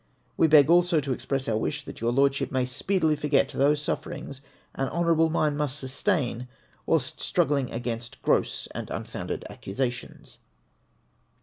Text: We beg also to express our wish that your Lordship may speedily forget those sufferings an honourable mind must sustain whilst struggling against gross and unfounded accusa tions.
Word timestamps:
We 0.35 0.47
beg 0.47 0.67
also 0.67 0.99
to 0.99 1.13
express 1.13 1.47
our 1.47 1.57
wish 1.57 1.83
that 1.85 2.01
your 2.01 2.11
Lordship 2.11 2.51
may 2.51 2.65
speedily 2.65 3.15
forget 3.15 3.49
those 3.49 3.79
sufferings 3.83 4.41
an 4.73 4.89
honourable 4.89 5.29
mind 5.29 5.59
must 5.59 5.77
sustain 5.77 6.47
whilst 6.87 7.21
struggling 7.21 7.71
against 7.71 8.19
gross 8.23 8.67
and 8.73 8.89
unfounded 8.89 9.45
accusa 9.47 9.91
tions. 9.91 10.39